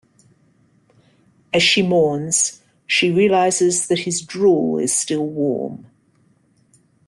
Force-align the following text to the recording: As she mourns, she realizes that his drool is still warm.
As 1.53 1.61
she 1.61 1.83
mourns, 1.83 2.63
she 2.87 3.11
realizes 3.11 3.85
that 3.85 3.99
his 3.99 4.23
drool 4.23 4.79
is 4.79 4.91
still 4.91 5.27
warm. 5.27 5.85